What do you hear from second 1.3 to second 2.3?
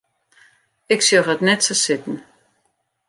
it net sa sitten.